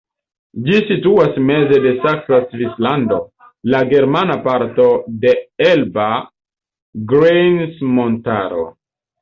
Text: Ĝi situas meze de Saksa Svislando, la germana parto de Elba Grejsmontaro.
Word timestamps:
Ĝi 0.67 0.77
situas 0.85 1.35
meze 1.49 1.77
de 1.83 1.91
Saksa 2.05 2.39
Svislando, 2.53 3.19
la 3.73 3.83
germana 3.93 4.39
parto 4.49 4.87
de 5.27 5.37
Elba 5.69 6.09
Grejsmontaro. 7.15 8.69